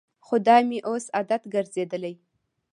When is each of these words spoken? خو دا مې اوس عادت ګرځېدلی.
خو 0.25 0.35
دا 0.47 0.57
مې 0.67 0.79
اوس 0.89 1.05
عادت 1.15 1.41
ګرځېدلی. 1.53 2.13